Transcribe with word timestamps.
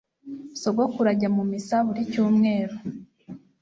Sogokuru 0.61 1.07
ajya 1.13 1.29
mu 1.37 1.43
misa 1.51 1.75
buri 1.87 2.01
cyumweru 2.11 2.75